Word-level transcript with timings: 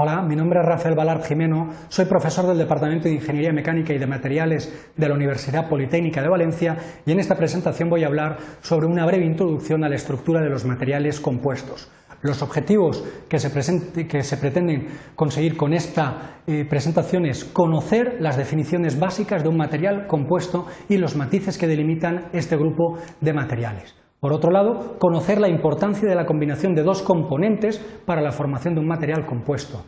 Hola, 0.00 0.22
mi 0.22 0.36
nombre 0.36 0.60
es 0.60 0.64
Rafael 0.64 0.94
Balart 0.94 1.24
Jimeno, 1.24 1.70
soy 1.88 2.04
profesor 2.04 2.46
del 2.46 2.56
Departamento 2.56 3.08
de 3.08 3.16
Ingeniería 3.16 3.52
Mecánica 3.52 3.92
y 3.92 3.98
de 3.98 4.06
Materiales 4.06 4.92
de 4.96 5.08
la 5.08 5.16
Universidad 5.16 5.68
Politécnica 5.68 6.22
de 6.22 6.28
Valencia 6.28 6.76
y 7.04 7.10
en 7.10 7.18
esta 7.18 7.34
presentación 7.34 7.90
voy 7.90 8.04
a 8.04 8.06
hablar 8.06 8.36
sobre 8.60 8.86
una 8.86 9.04
breve 9.04 9.26
introducción 9.26 9.82
a 9.82 9.88
la 9.88 9.96
estructura 9.96 10.40
de 10.40 10.50
los 10.50 10.64
materiales 10.64 11.18
compuestos. 11.18 11.90
Los 12.22 12.42
objetivos 12.42 13.02
que 13.28 13.40
se, 13.40 13.50
pretenden 13.50 14.86
conseguir 15.16 15.56
con 15.56 15.74
esta 15.74 16.42
eh, 16.46 16.64
presentación 16.64 17.26
es 17.26 17.44
conocer 17.44 18.18
las 18.20 18.36
definiciones 18.36 19.00
básicas 19.00 19.42
de 19.42 19.48
un 19.48 19.56
material 19.56 20.06
compuesto 20.06 20.66
y 20.88 20.98
los 20.98 21.16
matices 21.16 21.58
que 21.58 21.66
delimitan 21.66 22.26
este 22.32 22.56
grupo 22.56 22.98
de 23.20 23.32
materiales. 23.32 23.96
Por 24.20 24.32
otro 24.32 24.50
lado, 24.50 24.98
conocer 24.98 25.38
la 25.40 25.48
importancia 25.48 26.08
de 26.08 26.16
la 26.16 26.26
combinación 26.26 26.74
de 26.74 26.82
dos 26.82 27.02
componentes 27.02 27.78
para 28.04 28.20
la 28.20 28.32
formación 28.32 28.74
de 28.74 28.80
un 28.80 28.88
material 28.88 29.24
compuesto. 29.24 29.84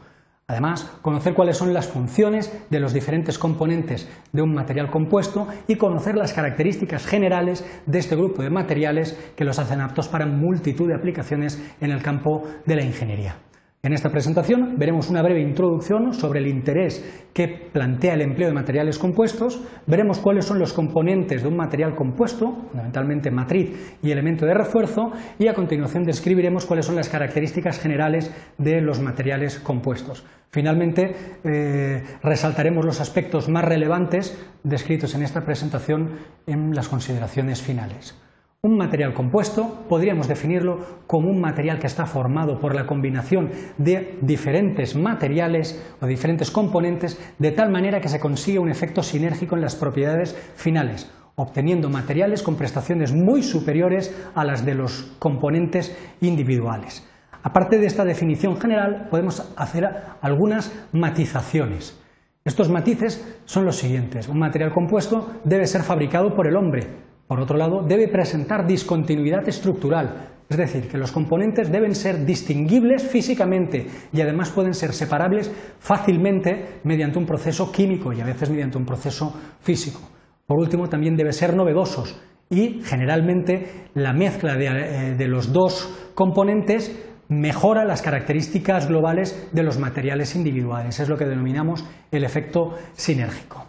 Además, 0.47 0.85
conocer 1.03 1.35
cuáles 1.35 1.57
son 1.57 1.73
las 1.73 1.89
funciones 1.89 2.67
de 2.71 2.81
los 2.81 2.93
diferentes 2.93 3.39
componentes 3.39 4.09
de 4.33 4.43
un 4.43 4.53
material 4.53 4.91
compuesto 4.91 5.47
y 5.67 5.77
conocer 5.77 6.17
las 6.17 6.33
características 6.33 7.07
generales 7.07 7.65
de 7.87 7.99
este 7.99 8.17
grupo 8.17 8.43
de 8.43 8.51
materiales 8.51 9.33
que 9.37 9.45
los 9.45 9.59
hacen 9.59 9.81
aptos 9.81 10.09
para 10.09 10.27
multitud 10.27 10.89
de 10.89 10.95
aplicaciones 10.95 11.61
en 11.81 11.91
el 11.91 12.03
campo 12.03 12.45
de 12.67 12.77
la 12.77 12.85
ingeniería. 12.85 13.37
En 13.83 13.95
esta 13.95 14.11
presentación 14.11 14.75
veremos 14.77 15.09
una 15.09 15.23
breve 15.23 15.41
introducción 15.41 16.13
sobre 16.13 16.41
el 16.41 16.49
interés 16.49 17.03
que 17.33 17.49
plantea 17.49 18.13
el 18.13 18.21
empleo 18.21 18.49
de 18.49 18.55
materiales 18.55 18.99
compuestos, 18.99 19.63
veremos 19.87 20.19
cuáles 20.19 20.45
son 20.45 20.59
los 20.59 20.75
componentes 20.75 21.41
de 21.41 21.49
un 21.49 21.57
material 21.57 21.95
compuesto, 21.95 22.67
fundamentalmente 22.69 23.31
matriz 23.31 23.97
y 24.03 24.11
elemento 24.11 24.45
de 24.45 24.53
refuerzo, 24.53 25.13
y 25.39 25.49
a 25.49 25.55
continuación 25.55 26.05
describiremos 26.05 26.67
cuáles 26.67 26.85
son 26.85 26.97
las 26.97 27.09
características 27.09 27.79
generales 27.79 28.31
de 28.59 28.83
los 28.83 29.01
materiales 29.01 29.59
compuestos. 29.59 30.27
Finalmente, 30.51 31.17
eh, 31.45 32.03
resaltaremos 32.23 32.85
los 32.85 33.01
aspectos 33.01 33.49
más 33.49 33.65
relevantes 33.65 34.39
descritos 34.63 35.15
en 35.15 35.23
esta 35.23 35.47
presentación 35.47 36.19
en 36.47 36.75
las 36.75 36.91
consideraciones 36.91 37.63
finales. 37.63 38.15
Un 38.63 38.77
material 38.77 39.15
compuesto 39.15 39.87
podríamos 39.89 40.29
definirlo 40.29 40.81
como 41.07 41.31
un 41.31 41.41
material 41.41 41.79
que 41.79 41.87
está 41.87 42.05
formado 42.05 42.59
por 42.59 42.75
la 42.75 42.85
combinación 42.85 43.49
de 43.79 44.19
diferentes 44.21 44.95
materiales 44.95 45.83
o 45.99 46.05
diferentes 46.05 46.51
componentes 46.51 47.19
de 47.39 47.53
tal 47.53 47.71
manera 47.71 48.03
que 48.03 48.11
se 48.11 48.21
consigue 48.21 48.59
un 48.59 48.69
efecto 48.69 49.03
sinérgico 49.03 49.57
en 49.57 49.63
las 49.63 49.77
propiedades 49.77 50.35
finales, 50.57 51.11
obteniendo 51.37 51.89
materiales 51.89 52.43
con 52.43 52.57
prestaciones 52.57 53.15
muy 53.15 53.43
superiores 53.43 54.15
a 54.35 54.45
las 54.45 54.67
de 54.67 54.75
los 54.75 55.17
componentes 55.19 55.97
individuales. 56.21 57.09
Aparte 57.43 57.79
de 57.79 57.87
esta 57.87 58.05
definición 58.05 58.61
general, 58.61 59.09
podemos 59.11 59.55
hacer 59.57 59.89
algunas 60.21 60.71
matizaciones. 60.93 61.99
Estos 62.45 62.69
matices 62.69 63.41
son 63.47 63.65
los 63.65 63.77
siguientes. 63.77 64.29
Un 64.29 64.39
material 64.39 64.71
compuesto 64.71 65.41
debe 65.45 65.67
ser 65.67 65.81
fabricado 65.81 66.35
por 66.35 66.47
el 66.47 66.57
hombre, 66.57 67.10
por 67.31 67.39
otro 67.39 67.57
lado, 67.57 67.85
debe 67.87 68.09
presentar 68.09 68.67
discontinuidad 68.67 69.49
estructural, 69.49 70.31
es 70.49 70.57
decir, 70.57 70.89
que 70.89 70.99
los 70.99 71.13
componentes 71.13 71.71
deben 71.71 71.95
ser 71.95 72.27
distinguibles 72.27 73.07
físicamente 73.07 73.87
y 74.13 74.21
además 74.21 74.51
pueden 74.51 74.75
ser 74.75 74.93
separables 74.93 75.49
fácilmente 75.79 76.81
mediante 76.83 77.21
un 77.21 77.27
proceso 77.27 77.71
químico 77.71 78.13
y 78.13 78.21
a 78.21 78.25
veces 78.25 78.51
mediante 78.51 78.79
un 78.79 78.85
proceso 78.85 79.33
físico. 79.61 80.01
Por 80.45 80.59
último, 80.59 80.89
también 80.89 81.15
debe 81.15 81.33
ser 81.33 81.55
novedosos 81.55 82.21
y 82.49 82.81
generalmente 82.83 83.85
la 83.95 84.13
mezcla 84.13 84.57
de, 84.57 85.15
eh, 85.17 85.29
los 85.29 85.53
dos 85.53 86.11
componentes 86.17 87.01
mejora 87.29 87.85
las 87.85 88.03
características 88.03 88.89
globales 88.89 89.49
de 89.53 89.63
los 89.63 89.79
materiales 89.79 90.35
individuales. 90.35 90.99
Es 90.99 91.09
lo 91.09 91.17
que 91.17 91.27
denominamos 91.27 91.89
el 92.11 92.25
efecto 92.25 92.75
sinérgico. 92.95 93.67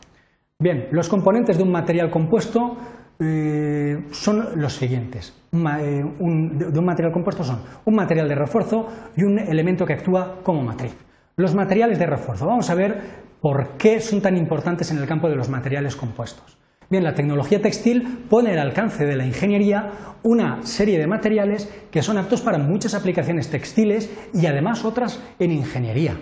Bien, 0.58 0.88
los 0.92 1.10
componentes 1.10 1.58
de 1.58 1.64
un 1.64 1.72
material 1.72 2.10
compuesto 2.10 2.78
eh, 3.24 4.08
son 4.12 4.60
los 4.60 4.74
siguientes. 4.74 5.32
Eh, 5.54 5.58
de 5.58 6.80
un 6.80 6.86
material 6.86 7.14
compuesto 7.14 7.44
son 7.44 7.62
un 7.86 7.94
material 7.94 8.28
de 8.28 8.34
refuerzo 8.34 8.88
y 9.16 9.24
un 9.24 9.38
elemento 9.38 9.86
que 9.86 9.94
actúa 9.94 10.40
como 10.42 10.64
matriz. 10.64 10.96
Los 11.36 11.54
materiales 11.54 12.00
de 12.00 12.08
refuerzo. 12.08 12.48
Vamos 12.48 12.70
a 12.72 12.76
ver 12.76 13.00
por 13.40 13.78
qué 13.78 14.00
son 14.00 14.22
tan 14.22 14.38
importantes 14.38 14.90
en 14.90 14.98
el 14.98 15.08
campo 15.08 15.30
de 15.30 15.36
los 15.36 15.50
materiales 15.50 15.96
compuestos. 15.96 16.58
Bien, 16.90 17.04
la 17.04 17.14
tecnología 17.14 17.62
textil 17.62 18.26
pone 18.28 18.54
al 18.54 18.60
alcance 18.60 19.06
de 19.06 19.16
la 19.16 19.26
ingeniería 19.26 19.92
una 20.24 20.64
serie 20.64 20.98
de 20.98 21.08
materiales 21.08 21.72
que 21.92 22.02
son 22.02 22.18
aptos 22.18 22.42
para 22.42 22.58
muchas 22.58 22.96
aplicaciones 22.96 23.50
textiles 23.50 24.12
y 24.34 24.48
además 24.48 24.84
otras 24.84 25.22
en 25.38 25.52
ingeniería. 25.52 26.18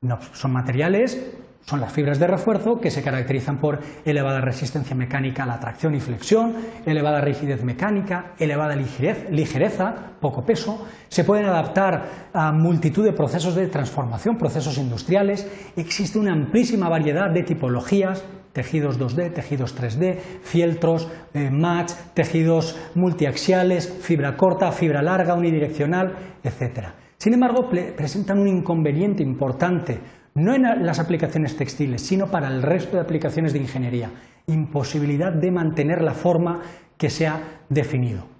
No, 0.00 0.20
son 0.32 0.52
materiales 0.52 1.36
son 1.68 1.80
las 1.80 1.92
fibras 1.92 2.18
de 2.18 2.26
refuerzo 2.26 2.80
que 2.80 2.90
se 2.90 3.02
caracterizan 3.02 3.58
por 3.58 3.80
elevada 4.04 4.40
resistencia 4.40 4.96
mecánica 4.96 5.42
a 5.42 5.46
la 5.46 5.60
tracción 5.60 5.94
y 5.94 6.00
flexión, 6.00 6.54
elevada 6.86 7.20
rigidez 7.20 7.62
mecánica, 7.62 8.32
elevada 8.38 8.74
ligereza, 8.74 10.14
poco 10.18 10.44
peso. 10.46 10.86
Se 11.08 11.24
pueden 11.24 11.44
adaptar 11.44 12.30
a 12.32 12.52
multitud 12.52 13.04
de 13.04 13.12
procesos 13.12 13.54
de 13.54 13.66
transformación, 13.66 14.38
procesos 14.38 14.78
industriales. 14.78 15.46
Existe 15.76 16.18
una 16.18 16.32
amplísima 16.32 16.88
variedad 16.88 17.30
de 17.30 17.42
tipologías, 17.42 18.24
tejidos 18.52 18.98
2D, 18.98 19.34
tejidos 19.34 19.78
3D, 19.78 20.18
fieltros, 20.42 21.08
eh, 21.34 21.50
match, 21.50 21.92
tejidos 22.14 22.78
multiaxiales, 22.94 23.98
fibra 24.00 24.36
corta, 24.36 24.72
fibra 24.72 25.02
larga, 25.02 25.34
unidireccional, 25.34 26.14
etc. 26.42 26.88
Sin 27.18 27.34
embargo, 27.34 27.68
presentan 27.68 28.38
un 28.38 28.48
inconveniente 28.48 29.22
importante 29.22 30.00
no 30.34 30.54
en 30.54 30.62
las 30.84 30.98
aplicaciones 30.98 31.56
textiles, 31.56 32.02
sino 32.02 32.26
para 32.30 32.48
el 32.48 32.62
resto 32.62 32.96
de 32.96 33.02
aplicaciones 33.02 33.52
de 33.52 33.60
ingeniería. 33.60 34.10
Imposibilidad 34.46 35.32
de 35.32 35.50
mantener 35.50 36.02
la 36.02 36.14
forma 36.14 36.62
que 36.96 37.10
se 37.10 37.26
ha 37.26 37.62
definido. 37.68 38.38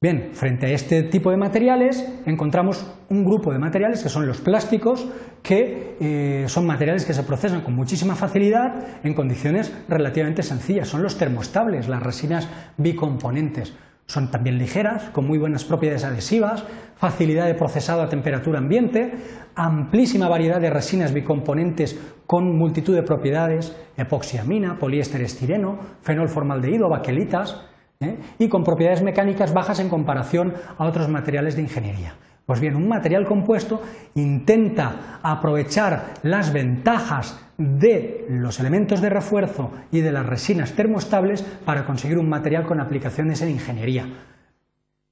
Bien, 0.00 0.30
frente 0.32 0.66
a 0.66 0.70
este 0.70 1.02
tipo 1.02 1.32
de 1.32 1.36
materiales 1.36 2.08
encontramos 2.24 2.86
un 3.08 3.24
grupo 3.24 3.52
de 3.52 3.58
materiales 3.58 4.00
que 4.00 4.08
son 4.08 4.28
los 4.28 4.40
plásticos, 4.40 5.08
que 5.42 5.96
eh, 5.98 6.44
son 6.46 6.66
materiales 6.66 7.04
que 7.04 7.14
se 7.14 7.24
procesan 7.24 7.62
con 7.62 7.74
muchísima 7.74 8.14
facilidad 8.14 9.00
en 9.02 9.14
condiciones 9.14 9.76
relativamente 9.88 10.44
sencillas. 10.44 10.86
Son 10.86 11.02
los 11.02 11.18
termoestables, 11.18 11.88
las 11.88 12.00
resinas 12.00 12.48
bicomponentes. 12.76 13.74
Son 14.06 14.30
también 14.30 14.56
ligeras, 14.56 15.10
con 15.10 15.26
muy 15.26 15.36
buenas 15.36 15.64
propiedades 15.64 16.04
adhesivas, 16.04 16.64
facilidad 16.98 17.46
de 17.46 17.54
procesado 17.54 18.02
a 18.02 18.08
temperatura 18.08 18.58
ambiente, 18.58 19.12
amplísima 19.54 20.28
variedad 20.28 20.60
de 20.60 20.70
resinas 20.70 21.12
bicomponentes 21.12 21.98
con 22.26 22.56
multitud 22.56 22.94
de 22.94 23.02
propiedades, 23.02 23.74
epoxiamina, 23.96 24.78
poliéster 24.78 25.22
estireno, 25.22 25.78
fenol 26.02 26.28
formaldehído, 26.28 26.88
baquelitas, 26.88 27.64
¿eh? 28.00 28.18
y 28.38 28.48
con 28.48 28.64
propiedades 28.64 29.02
mecánicas 29.02 29.54
bajas 29.54 29.80
en 29.80 29.88
comparación 29.88 30.54
a 30.76 30.86
otros 30.86 31.08
materiales 31.08 31.56
de 31.56 31.62
ingeniería. 31.62 32.14
Pues 32.46 32.60
bien, 32.60 32.76
un 32.76 32.88
material 32.88 33.26
compuesto 33.26 33.82
intenta 34.14 35.20
aprovechar 35.22 36.14
las 36.22 36.52
ventajas 36.52 37.38
de 37.58 38.24
los 38.30 38.58
elementos 38.58 39.02
de 39.02 39.10
refuerzo 39.10 39.72
y 39.92 40.00
de 40.00 40.12
las 40.12 40.24
resinas 40.24 40.72
termoestables 40.72 41.42
para 41.42 41.84
conseguir 41.84 42.18
un 42.18 42.28
material 42.28 42.64
con 42.64 42.80
aplicaciones 42.80 43.42
en 43.42 43.50
ingeniería. 43.50 44.06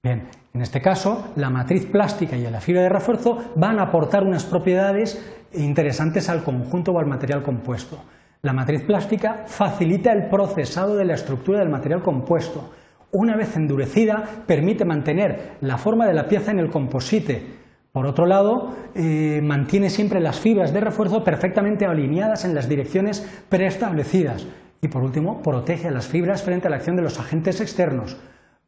Bien, 0.06 0.22
en 0.54 0.62
este 0.62 0.80
caso, 0.80 1.32
la 1.34 1.50
matriz 1.50 1.84
plástica 1.84 2.36
y 2.36 2.48
la 2.48 2.60
fibra 2.60 2.82
de 2.82 2.88
refuerzo 2.88 3.38
van 3.56 3.80
a 3.80 3.86
aportar 3.86 4.22
unas 4.22 4.44
propiedades 4.44 5.20
interesantes 5.52 6.30
al 6.30 6.44
conjunto 6.44 6.92
o 6.92 7.00
al 7.00 7.06
material 7.06 7.42
compuesto. 7.42 8.04
La 8.42 8.52
matriz 8.52 8.84
plástica 8.84 9.42
facilita 9.46 10.12
el 10.12 10.28
procesado 10.28 10.94
de 10.94 11.06
la 11.06 11.14
estructura 11.14 11.58
del 11.58 11.70
material 11.70 12.02
compuesto 12.02 12.70
una 13.10 13.36
vez 13.36 13.56
endurecida, 13.56 14.22
permite 14.46 14.84
mantener 14.84 15.56
la 15.60 15.76
forma 15.76 16.06
de 16.06 16.14
la 16.14 16.28
pieza 16.28 16.52
en 16.52 16.60
el 16.60 16.70
composite. 16.70 17.42
Por 17.90 18.06
otro 18.06 18.26
lado, 18.26 18.76
eh, 18.94 19.40
mantiene 19.42 19.90
siempre 19.90 20.20
las 20.20 20.38
fibras 20.38 20.72
de 20.72 20.82
refuerzo 20.82 21.24
perfectamente 21.24 21.84
alineadas 21.84 22.44
en 22.44 22.54
las 22.54 22.68
direcciones 22.68 23.28
preestablecidas. 23.48 24.46
Y 24.80 24.86
por 24.86 25.02
último, 25.02 25.42
protege 25.42 25.88
a 25.88 25.90
las 25.90 26.06
fibras 26.06 26.44
frente 26.44 26.68
a 26.68 26.70
la 26.70 26.76
acción 26.76 26.94
de 26.94 27.02
los 27.02 27.18
agentes 27.18 27.60
externos. 27.60 28.16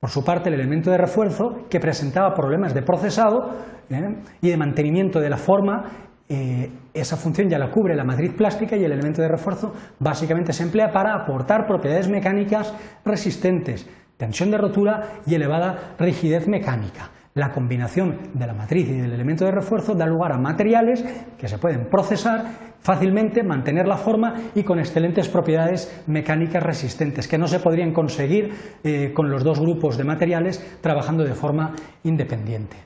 Por 0.01 0.11
su 0.11 0.25
parte, 0.25 0.49
el 0.49 0.55
elemento 0.55 0.91
de 0.91 0.99
refuerzo, 0.99 1.67
que 1.69 1.81
presentaba 1.81 2.35
problemas 2.35 2.73
de 2.73 2.83
procesado 2.83 3.57
¿eh? 3.91 4.17
y 4.41 4.49
de 4.49 4.57
mantenimiento 4.57 5.21
de 5.21 5.31
la 5.31 5.37
forma, 5.37 5.85
eh, 6.29 6.71
esa 6.95 7.17
función 7.17 7.49
ya 7.49 7.59
la 7.59 7.71
cubre 7.71 7.97
la 7.97 8.05
matriz 8.05 8.33
plástica 8.35 8.77
y 8.77 8.85
el 8.85 8.93
elemento 8.93 9.23
de 9.23 9.29
refuerzo 9.29 9.75
básicamente 9.99 10.53
se 10.53 10.63
emplea 10.63 10.93
para 10.93 11.15
aportar 11.15 11.67
propiedades 11.67 12.09
mecánicas 12.09 12.75
resistentes 13.05 13.89
tensión 14.19 14.51
de 14.51 14.59
rotura 14.59 15.21
y 15.27 15.37
elevada 15.37 15.95
rigidez 15.99 16.47
mecánica. 16.47 17.11
La 17.39 17.53
combinación 17.53 18.19
de 18.35 18.49
la 18.49 18.53
matriz 18.53 18.89
y 18.89 18.99
del 19.01 19.13
elemento 19.13 19.45
de 19.45 19.53
refuerzo 19.53 19.95
da 19.95 20.05
lugar 20.07 20.33
a 20.33 20.39
materiales 20.39 21.05
que 21.39 21.47
se 21.47 21.57
pueden 21.57 21.87
procesar 21.89 22.75
fácilmente, 22.81 23.45
mantener 23.45 23.87
la 23.87 23.97
forma 23.97 24.35
y 24.57 24.65
con 24.65 24.81
excelentes 24.81 25.29
propiedades 25.29 26.03
mecánicas 26.09 26.65
resistentes, 26.65 27.29
que 27.29 27.39
no 27.39 27.47
se 27.47 27.61
podrían 27.61 27.93
conseguir 27.93 28.51
eh, 28.83 29.13
con 29.15 29.31
los 29.31 29.45
dos 29.45 29.61
grupos 29.61 29.97
de 29.97 30.03
materiales 30.03 30.81
trabajando 30.81 31.23
de 31.23 31.35
forma 31.35 31.77
independiente. 32.03 32.77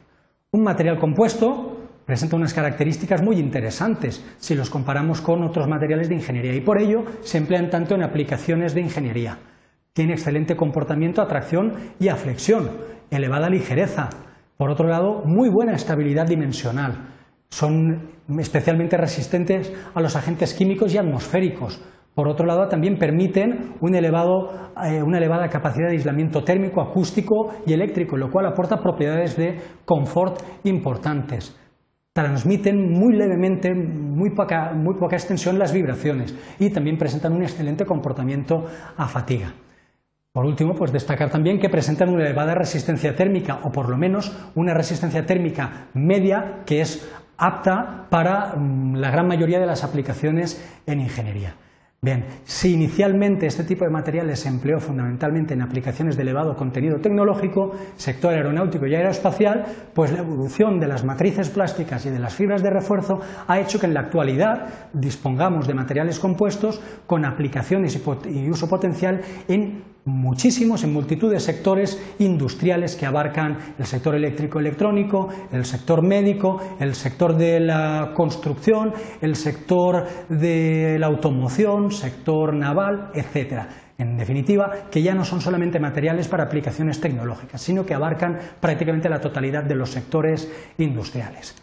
Un 0.51 0.65
material 0.65 0.99
compuesto 0.99 1.89
presenta 2.05 2.37
unas 2.37 2.53
características 2.53 3.23
muy 3.23 3.37
interesantes 3.37 4.23
si 4.37 4.55
los 4.55 4.69
comparamos 4.69 5.23
con 5.23 5.43
otros 5.45 5.67
materiales 5.67 6.11
de 6.11 6.17
ingeniería 6.17 6.55
y 6.55 6.61
por 6.61 6.79
ello 6.79 7.05
se 7.23 7.39
emplean 7.39 7.71
tanto 7.71 7.95
en 7.95 8.03
aplicaciones 8.03 8.75
de 8.75 8.83
ingeniería. 8.83 9.39
Tiene 9.95 10.13
excelente 10.13 10.57
comportamiento, 10.57 11.23
atracción 11.23 11.73
y 11.99 12.09
aflexión, 12.09 12.71
elevada 13.11 13.49
ligereza. 13.49 14.11
Por 14.63 14.71
otro 14.71 14.87
lado, 14.87 15.23
muy 15.25 15.49
buena 15.49 15.73
estabilidad 15.73 16.25
dimensional. 16.25 17.17
Son 17.49 18.11
especialmente 18.39 18.97
resistentes 18.97 19.73
a 19.93 20.01
los 20.01 20.15
agentes 20.15 20.55
químicos 20.55 20.95
y 20.95 20.99
atmosféricos. 20.99 21.83
Por 22.15 22.29
otro 22.29 22.47
lado, 22.47 22.69
también 22.69 22.97
permiten 22.97 23.75
eh, 23.83 25.03
una 25.03 25.19
elevada 25.19 25.49
capacidad 25.49 25.89
de 25.89 25.97
aislamiento 25.97 26.45
térmico, 26.45 26.81
acústico 26.81 27.49
y 27.67 27.73
eléctrico, 27.73 28.17
lo 28.17 28.31
cual 28.31 28.47
aporta 28.47 28.81
propiedades 28.81 29.37
de 29.37 29.61
confort 29.85 30.41
importantes 30.63 31.59
transmiten 32.13 32.93
muy 32.93 33.17
levemente, 33.17 33.75
muy 33.75 34.31
poca, 34.31 34.75
muy 34.75 34.95
poca 34.97 35.17
extensión 35.17 35.59
las 35.59 35.73
vibraciones 35.73 36.37
y 36.61 36.71
también 36.71 36.99
presentan 36.99 37.33
un 37.33 37.43
excelente 37.43 37.85
comportamiento 37.85 38.67
a 38.97 39.09
fatiga. 39.09 39.55
Por 40.33 40.47
último, 40.47 40.75
pues 40.75 40.93
destacar 40.93 41.29
también 41.29 41.61
que 41.61 41.69
presentan 41.69 42.09
una 42.09 42.25
elevada 42.25 42.55
resistencia 42.55 43.15
térmica 43.15 43.61
o 43.65 43.71
por 43.71 43.91
lo 43.91 43.99
menos 43.99 44.35
una 44.55 44.73
resistencia 44.73 45.27
térmica 45.27 45.89
media 45.93 46.63
que 46.65 46.81
es 46.81 47.07
apta 47.37 48.07
para 48.09 48.57
mm, 48.57 48.95
la 48.97 49.11
gran 49.11 49.29
mayoría 49.29 49.61
de 49.61 49.67
las 49.67 49.85
aplicaciones 49.85 50.81
en 50.87 51.01
ingeniería. 51.01 51.57
Bien, 52.01 52.25
si 52.45 52.73
inicialmente 52.73 53.47
este 53.47 53.63
tipo 53.63 53.85
de 53.85 53.91
materiales 53.91 54.41
se 54.41 54.49
empleó 54.49 54.81
fundamentalmente 54.81 55.53
en 55.53 55.61
aplicaciones 55.61 56.17
de 56.17 56.23
elevado 56.23 56.57
contenido 56.57 56.99
tecnológico, 56.99 57.73
sector 57.97 58.33
aeronáutico 58.33 58.87
y 58.87 58.95
aeroespacial, 58.95 59.67
pues 59.95 60.13
la 60.13 60.21
evolución 60.21 60.81
de 60.81 60.89
las 60.89 61.05
matrices 61.05 61.51
plásticas 61.51 62.07
y 62.07 62.11
de 62.11 62.19
las 62.19 62.35
fibras 62.35 62.63
de 62.63 62.71
refuerzo 62.71 63.21
ha 63.47 63.61
hecho 63.61 63.79
que 63.79 63.87
en 63.87 63.95
la 63.95 64.01
actualidad 64.01 64.89
dispongamos 64.95 65.69
de 65.69 65.75
materiales 65.75 66.19
compuestos 66.19 66.81
con 67.07 67.27
aplicaciones 67.27 68.03
y 68.27 68.51
uso 68.51 68.69
potencial 68.69 69.21
en 69.47 69.92
muchísimos, 70.05 70.83
en 70.85 70.93
multitud 70.93 71.31
de 71.31 71.41
sectores 71.41 72.01
industriales 72.19 72.97
que 72.97 73.07
abarcan 73.07 73.59
el 73.79 73.87
sector 73.87 74.15
eléctrico 74.15 74.59
electrónico, 74.59 75.29
el 75.53 75.65
sector 75.65 76.03
médico, 76.03 76.61
el 76.81 76.95
sector 76.95 77.37
de 77.37 77.61
la 77.61 78.13
construcción, 78.15 78.93
el 79.21 79.37
sector 79.37 80.07
de 80.29 80.97
la 80.99 81.07
automoción, 81.07 81.91
sector 81.91 82.55
naval, 82.55 83.11
etcétera. 83.15 83.69
En 83.99 84.17
definitiva, 84.17 84.89
que 84.91 85.03
ya 85.03 85.15
no 85.15 85.25
son 85.25 85.41
solamente 85.41 85.79
materiales 85.79 86.27
para 86.27 86.45
aplicaciones 86.45 87.01
tecnológicas, 87.01 87.61
sino 87.61 87.87
que 87.87 87.95
abarcan 87.95 88.39
prácticamente 88.61 89.09
la 89.09 89.21
totalidad 89.21 89.63
de 89.63 89.77
los 89.77 89.91
sectores 89.91 90.51
industriales. 90.79 91.55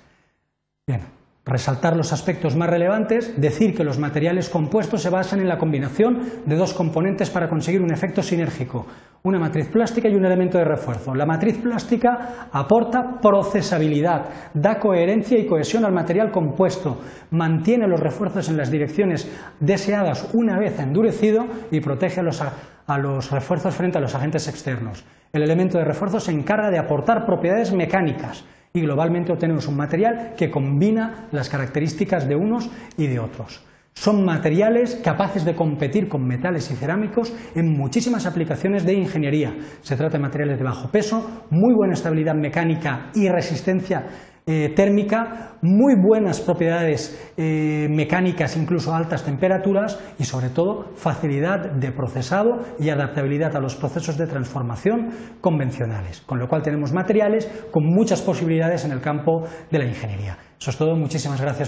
Bien, 0.88 1.02
resaltar 1.50 1.98
los 1.98 2.14
aspectos 2.14 2.56
más 2.56 2.70
relevantes, 2.70 3.40
decir 3.40 3.76
que 3.76 3.84
los 3.84 4.00
materiales 4.00 4.50
compuestos 4.50 5.02
se 5.02 5.10
basan 5.10 5.40
en 5.40 5.50
la 5.50 5.58
combinación 5.58 6.22
de 6.46 6.56
dos 6.56 6.74
componentes 6.74 7.30
para 7.30 7.50
conseguir 7.50 7.82
un 7.82 7.92
efecto 7.92 8.24
sinérgico, 8.24 8.86
una 9.24 9.40
matriz 9.40 9.68
plástica 9.68 10.08
y 10.08 10.16
un 10.16 10.26
elemento 10.26 10.58
de 10.58 10.66
refuerzo. 10.66 11.14
La 11.14 11.26
matriz 11.26 11.58
plástica 11.58 12.50
aporta 12.52 13.20
procesabilidad, 13.22 14.26
da 14.54 14.80
coherencia 14.80 15.38
y 15.38 15.46
cohesión 15.46 15.84
al 15.84 15.92
material 15.92 16.32
compuesto, 16.32 17.00
mantiene 17.32 17.88
los 17.88 18.00
refuerzos 18.00 18.48
en 18.50 18.58
las 18.58 18.72
direcciones 18.72 19.30
deseadas 19.60 20.30
una 20.34 20.58
vez 20.58 20.80
endurecido 20.80 21.46
y 21.72 21.82
protege 21.82 22.22
a 22.22 22.24
los, 22.24 22.42
a 22.42 22.98
los 22.98 23.32
refuerzos 23.32 23.76
frente 23.76 23.98
a 23.98 24.02
los 24.02 24.16
agentes 24.16 24.48
externos. 24.48 25.04
El 25.34 25.44
elemento 25.44 25.78
de 25.78 25.86
refuerzo 25.86 26.20
se 26.20 26.32
encarga 26.32 26.72
de 26.72 26.80
aportar 26.80 27.26
propiedades 27.26 27.72
mecánicas, 27.72 28.46
y 28.74 28.82
globalmente 28.82 29.32
obtenemos 29.32 29.68
un 29.68 29.78
material 29.78 30.34
que 30.38 30.50
combina 30.50 31.28
las 31.32 31.50
características 31.50 32.28
de 32.28 32.36
unos 32.36 32.70
y 32.98 33.08
de 33.08 33.20
otros. 33.20 33.64
Son 33.94 34.24
materiales 34.24 34.96
capaces 35.04 35.44
de 35.44 35.56
competir 35.56 36.08
con 36.08 36.26
metales 36.26 36.72
y 36.72 36.76
cerámicos 36.76 37.34
en 37.54 37.74
muchísimas 37.74 38.26
aplicaciones 38.26 38.86
de 38.86 38.94
ingeniería. 38.94 39.54
Se 39.82 39.98
trata 39.98 40.18
de 40.18 40.24
materiales 40.24 40.58
de 40.58 40.64
bajo 40.64 40.90
peso, 40.90 41.46
muy 41.50 41.74
buena 41.74 41.96
estabilidad 41.96 42.36
mecánica 42.36 43.12
y 43.14 43.28
resistencia 43.28 44.08
eh, 44.52 44.74
térmica, 44.76 45.58
muy 45.62 45.94
buenas 45.96 46.42
propiedades 46.42 47.32
eh, 47.38 47.86
mecánicas, 47.88 48.58
incluso 48.58 48.96
altas 48.96 49.24
temperaturas 49.24 50.00
y 50.18 50.24
sobre 50.24 50.50
todo 50.50 50.92
facilidad 50.96 51.74
de 51.74 51.92
procesado 51.92 52.58
y 52.80 52.90
adaptabilidad 52.90 53.56
a 53.56 53.60
los 53.60 53.76
procesos 53.76 54.18
de 54.18 54.26
transformación 54.26 55.10
convencionales, 55.40 56.22
con 56.22 56.40
lo 56.40 56.48
cual 56.48 56.64
tenemos 56.64 56.92
materiales 56.94 57.48
con 57.70 57.86
muchas 57.86 58.24
posibilidades 58.24 58.86
en 58.86 58.92
el 58.92 59.02
campo 59.02 59.44
de 59.70 59.78
la 59.78 59.86
ingeniería. 59.86 60.36
Eso 60.60 60.72
es 60.72 60.78
todo, 60.78 60.96
muchísimas 60.96 61.40
gracias. 61.40 61.58